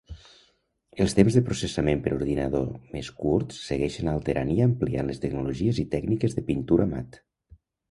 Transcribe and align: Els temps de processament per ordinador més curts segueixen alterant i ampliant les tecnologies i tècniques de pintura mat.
Els 1.03 1.11
temps 1.17 1.35
de 1.39 1.43
processament 1.49 2.01
per 2.07 2.13
ordinador 2.15 2.65
més 2.95 3.11
curts 3.21 3.61
segueixen 3.67 4.11
alterant 4.15 4.55
i 4.55 4.59
ampliant 4.67 5.13
les 5.13 5.23
tecnologies 5.29 5.85
i 5.87 5.89
tècniques 5.95 6.37
de 6.41 6.49
pintura 6.51 6.91
mat. 6.97 7.25